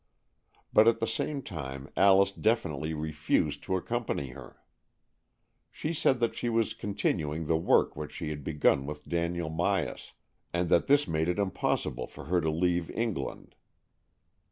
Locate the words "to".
3.61-3.75, 12.41-12.49